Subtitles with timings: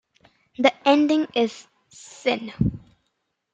[0.57, 2.51] The ending is "-sin".